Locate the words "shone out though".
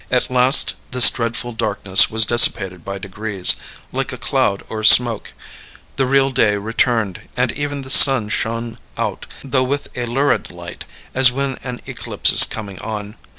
8.29-9.61